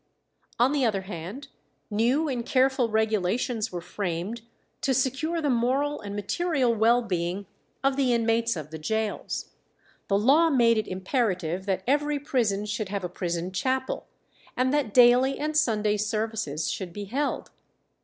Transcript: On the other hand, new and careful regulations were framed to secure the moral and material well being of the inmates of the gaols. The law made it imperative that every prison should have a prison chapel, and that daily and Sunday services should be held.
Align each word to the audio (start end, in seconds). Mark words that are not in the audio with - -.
On 0.59 0.71
the 0.71 0.83
other 0.83 1.03
hand, 1.03 1.49
new 1.91 2.27
and 2.27 2.43
careful 2.43 2.89
regulations 2.89 3.71
were 3.71 3.81
framed 3.81 4.41
to 4.81 4.95
secure 4.95 5.43
the 5.43 5.49
moral 5.51 6.01
and 6.01 6.15
material 6.15 6.73
well 6.73 7.03
being 7.03 7.45
of 7.83 7.97
the 7.97 8.11
inmates 8.11 8.55
of 8.55 8.71
the 8.71 8.79
gaols. 8.79 9.51
The 10.07 10.17
law 10.17 10.49
made 10.49 10.79
it 10.79 10.87
imperative 10.87 11.67
that 11.67 11.83
every 11.85 12.17
prison 12.17 12.65
should 12.65 12.89
have 12.89 13.03
a 13.03 13.09
prison 13.09 13.51
chapel, 13.51 14.07
and 14.57 14.73
that 14.73 14.91
daily 14.91 15.37
and 15.37 15.55
Sunday 15.55 15.97
services 15.97 16.71
should 16.71 16.93
be 16.93 17.05
held. 17.05 17.51